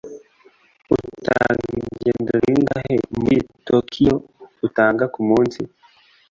[0.95, 4.15] Utanga ingendo zingahe muri Tokiyo
[4.67, 5.59] utanga kumunsi?